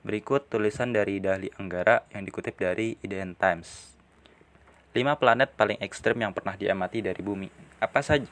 [0.00, 3.92] Berikut tulisan dari Dahli Anggara yang dikutip dari IDN Times.
[4.96, 7.52] 5 planet paling ekstrim yang pernah diamati dari bumi.
[7.84, 8.24] Apa saja?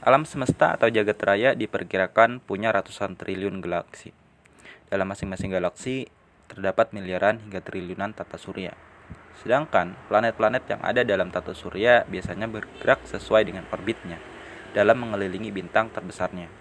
[0.00, 4.16] Alam semesta atau jagat raya diperkirakan punya ratusan triliun galaksi.
[4.88, 6.08] Dalam masing-masing galaksi
[6.48, 8.72] terdapat miliaran hingga triliunan tata surya.
[9.44, 14.16] Sedangkan planet-planet yang ada dalam tata surya biasanya bergerak sesuai dengan orbitnya
[14.72, 16.59] dalam mengelilingi bintang terbesarnya.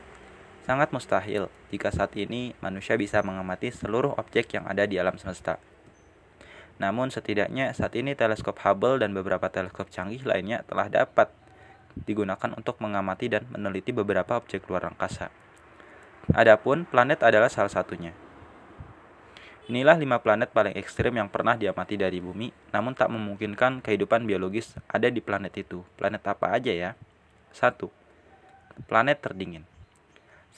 [0.69, 5.57] Sangat mustahil jika saat ini manusia bisa mengamati seluruh objek yang ada di alam semesta.
[6.77, 11.33] Namun setidaknya saat ini teleskop Hubble dan beberapa teleskop canggih lainnya telah dapat
[12.05, 15.33] digunakan untuk mengamati dan meneliti beberapa objek luar angkasa.
[16.37, 18.13] Adapun planet adalah salah satunya.
[19.73, 24.77] Inilah lima planet paling ekstrim yang pernah diamati dari bumi, namun tak memungkinkan kehidupan biologis
[24.85, 25.81] ada di planet itu.
[25.97, 26.93] Planet apa aja ya?
[27.57, 27.73] 1.
[28.85, 29.78] Planet terdingin.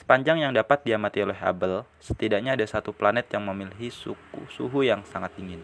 [0.01, 5.05] Sepanjang yang dapat diamati oleh Hubble, setidaknya ada satu planet yang memiliki suku, suhu yang
[5.05, 5.61] sangat dingin.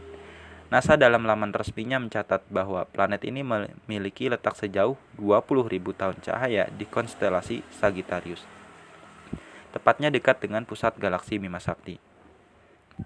[0.69, 6.85] NASA dalam laman resminya mencatat bahwa planet ini memiliki letak sejauh 20.000 tahun cahaya di
[6.85, 8.45] konstelasi Sagittarius.
[9.73, 11.97] Tepatnya dekat dengan pusat galaksi Bima Sakti.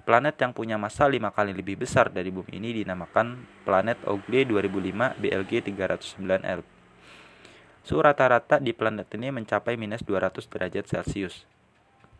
[0.03, 5.15] Planet yang punya massa 5 kali lebih besar dari bumi ini dinamakan planet Ogle 2005
[5.15, 6.80] BLG 309L
[7.81, 11.49] Suhu rata-rata di planet ini mencapai minus 200 derajat Celcius.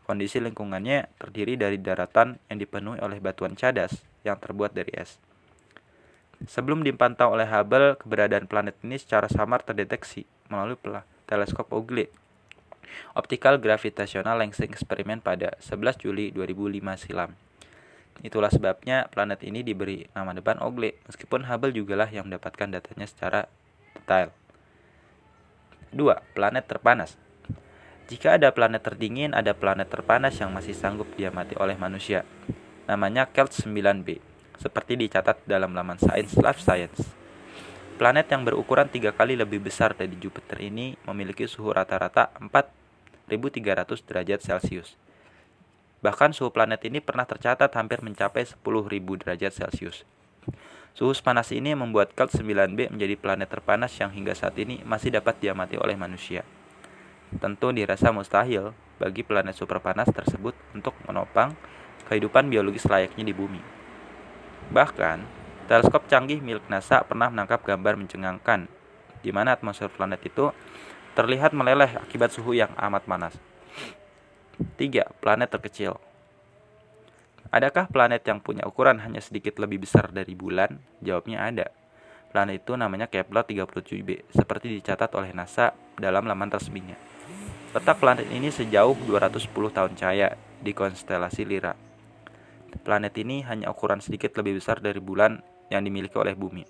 [0.10, 5.22] Kondisi lingkungannya terdiri dari daratan yang dipenuhi oleh batuan cadas yang terbuat dari es.
[6.42, 10.74] Sebelum dipantau oleh Hubble, keberadaan planet ini secara samar terdeteksi melalui
[11.30, 12.10] teleskop Ogle.
[13.14, 17.38] Optical Gravitational Lensing Experiment pada 11 Juli 2005 silam.
[18.26, 23.46] Itulah sebabnya planet ini diberi nama depan Ogle, meskipun Hubble jugalah yang mendapatkan datanya secara
[23.94, 24.34] detail.
[25.92, 26.36] 2.
[26.36, 27.20] Planet terpanas
[28.08, 32.24] Jika ada planet terdingin, ada planet terpanas yang masih sanggup diamati oleh manusia.
[32.88, 34.24] Namanya Kelt 9b,
[34.56, 37.12] seperti dicatat dalam laman Science Life Science.
[38.00, 44.40] Planet yang berukuran tiga kali lebih besar dari Jupiter ini memiliki suhu rata-rata 4300 derajat
[44.42, 44.96] Celcius.
[46.02, 48.58] Bahkan suhu planet ini pernah tercatat hampir mencapai 10.000
[49.22, 50.02] derajat Celcius.
[50.92, 55.40] Suhu panas ini membuat Kelt 9b menjadi planet terpanas yang hingga saat ini masih dapat
[55.40, 56.44] diamati oleh manusia.
[57.40, 61.56] Tentu dirasa mustahil bagi planet superpanas tersebut untuk menopang
[62.12, 63.64] kehidupan biologis layaknya di bumi.
[64.76, 65.24] Bahkan,
[65.72, 68.68] teleskop canggih milik NASA pernah menangkap gambar mencengangkan
[69.24, 70.52] di mana atmosfer planet itu
[71.16, 73.34] terlihat meleleh akibat suhu yang amat panas.
[74.76, 75.24] 3.
[75.24, 75.96] Planet terkecil
[77.52, 80.80] Adakah planet yang punya ukuran hanya sedikit lebih besar dari bulan?
[81.04, 81.68] Jawabnya ada.
[82.32, 86.96] Planet itu namanya Kepler 37b, seperti dicatat oleh NASA dalam laman resminya.
[87.76, 91.76] Letak planet ini sejauh 210 tahun cahaya di konstelasi Lira.
[92.88, 96.64] Planet ini hanya ukuran sedikit lebih besar dari bulan yang dimiliki oleh bumi.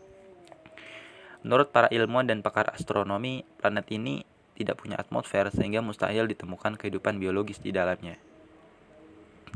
[1.45, 4.25] Menurut para ilmuwan dan pakar astronomi, planet ini
[4.57, 8.30] tidak punya atmosfer sehingga mustahil ditemukan kehidupan biologis di dalamnya.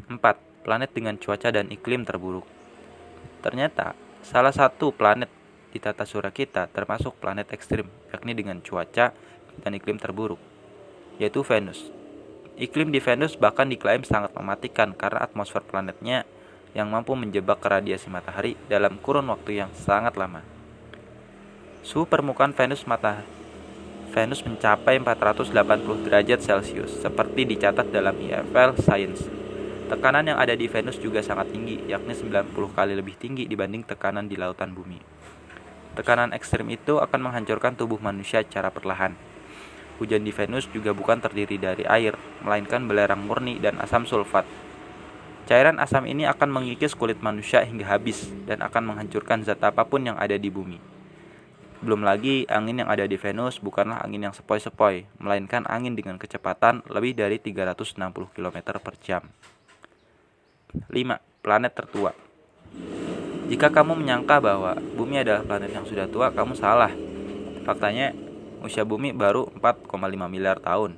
[0.08, 2.46] 4 planet dengan cuaca dan iklim terburuk.
[3.46, 3.94] Ternyata,
[4.26, 5.30] salah satu planet
[5.70, 9.14] di tata surya kita termasuk planet ekstrim, yakni dengan cuaca
[9.62, 10.42] dan iklim terburuk,
[11.22, 11.94] yaitu Venus.
[12.56, 16.24] Iklim di Venus bahkan diklaim sangat mematikan karena atmosfer planetnya
[16.74, 20.42] yang mampu menjebak radiasi matahari dalam kurun waktu yang sangat lama.
[21.86, 23.28] Suhu permukaan Venus matahari
[24.16, 29.28] Venus mencapai 480 derajat Celcius seperti dicatat dalam IFL Science
[29.86, 34.26] Tekanan yang ada di Venus juga sangat tinggi, yakni 90 kali lebih tinggi dibanding tekanan
[34.26, 34.98] di lautan bumi.
[35.94, 39.14] Tekanan ekstrim itu akan menghancurkan tubuh manusia secara perlahan.
[40.02, 44.50] Hujan di Venus juga bukan terdiri dari air, melainkan belerang murni dan asam sulfat.
[45.46, 50.02] Cairan asam ini akan mengikis kulit manusia hingga habis dan akan menghancurkan zat apa pun
[50.02, 50.82] yang ada di bumi.
[51.86, 56.82] Belum lagi, angin yang ada di Venus bukanlah angin yang sepoi-sepoi, melainkan angin dengan kecepatan
[56.90, 59.30] lebih dari 360 km per jam.
[60.90, 61.44] 5.
[61.46, 62.12] Planet tertua
[63.46, 66.90] Jika kamu menyangka bahwa bumi adalah planet yang sudah tua, kamu salah.
[67.62, 68.12] Faktanya,
[68.66, 69.94] usia bumi baru 4,5
[70.26, 70.98] miliar tahun.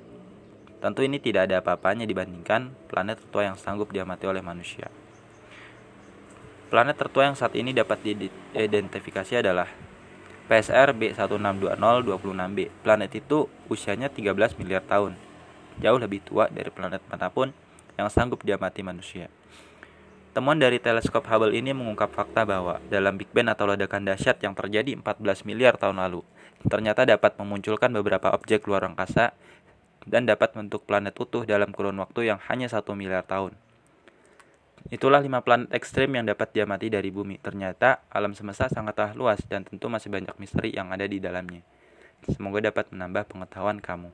[0.79, 4.88] Tentu ini tidak ada apa-apanya dibandingkan planet tertua yang sanggup diamati oleh manusia.
[6.68, 9.68] Planet tertua yang saat ini dapat diidentifikasi adalah
[10.47, 12.57] PSR B162026b.
[12.83, 15.15] Planet itu usianya 13 miliar tahun.
[15.83, 17.51] Jauh lebih tua dari planet mana pun
[18.00, 19.27] yang sanggup diamati manusia.
[20.38, 24.54] Temuan dari teleskop Hubble ini mengungkap fakta bahwa dalam Big Bang atau ledakan dahsyat yang
[24.54, 26.22] terjadi 14 miliar tahun lalu,
[26.69, 29.34] ternyata dapat memunculkan beberapa objek luar angkasa
[30.06, 33.57] dan dapat membentuk planet utuh dalam kurun waktu yang hanya satu miliar tahun.
[34.94, 37.42] Itulah lima planet ekstrim yang dapat diamati dari bumi.
[37.42, 41.66] Ternyata alam semesta sangatlah luas dan tentu masih banyak misteri yang ada di dalamnya.
[42.30, 44.13] Semoga dapat menambah pengetahuan kamu.